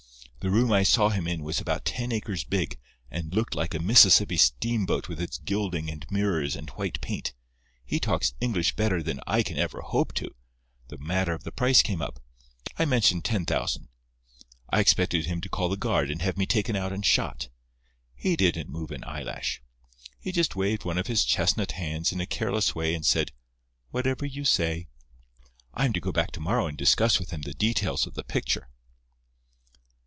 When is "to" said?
10.15-10.33, 15.41-15.49, 25.93-25.99, 26.31-26.39